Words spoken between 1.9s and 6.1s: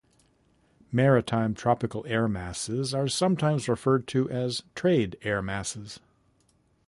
air masses are sometimes referred to as trade air masses.